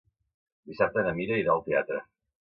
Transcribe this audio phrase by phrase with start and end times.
[0.71, 2.03] Dissabte na Mira irà al teatre.